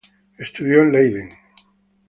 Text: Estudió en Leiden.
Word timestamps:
Estudió 0.39 0.81
en 0.81 0.93
Leiden. 0.93 1.29